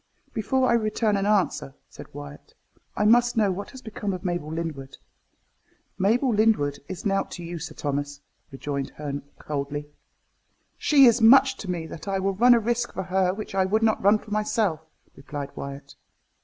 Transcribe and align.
"Before 0.33 0.67
I 0.67 0.73
return 0.73 1.15
an 1.15 1.27
answer," 1.27 1.75
said 1.87 2.11
Wyat, 2.11 2.55
"I 2.97 3.05
must 3.05 3.37
know 3.37 3.51
what 3.51 3.69
has 3.69 3.83
become 3.83 4.13
of 4.13 4.25
Mabel 4.25 4.49
Lyndwood." 4.51 4.97
"Mabel 5.99 6.33
Lyndwood 6.33 6.79
is 6.87 7.05
nought 7.05 7.29
to 7.33 7.43
you, 7.43 7.59
Sir 7.59 7.75
Thomas," 7.75 8.19
rejoined 8.49 8.89
Herne 8.89 9.21
coldly. 9.37 9.91
"She 10.75 11.05
is 11.05 11.17
so 11.17 11.25
much 11.25 11.55
to 11.57 11.69
me 11.69 11.85
that 11.85 12.07
I 12.07 12.17
will 12.17 12.33
run 12.33 12.55
a 12.55 12.59
risk 12.59 12.91
for 12.93 13.03
her 13.03 13.31
which 13.31 13.53
I 13.53 13.65
would 13.65 13.83
not 13.83 14.01
run 14.03 14.17
for 14.17 14.31
myself," 14.31 14.83
replied 15.15 15.51
Wyat. 15.55 15.93